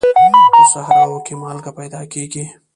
په 0.53 0.61
صحراوو 0.71 1.23
کې 1.25 1.33
مالګه 1.41 1.71
پیدا 1.79 2.01
کېږي. 2.13 2.45